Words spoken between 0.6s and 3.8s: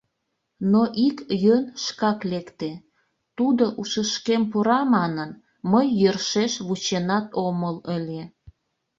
Но ик йӧн шкак лекте, тудо